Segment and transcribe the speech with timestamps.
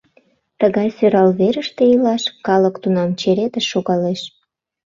[0.59, 4.21] Тыгай сӧрал верыште илаш калык тунам черетыш шогалеш».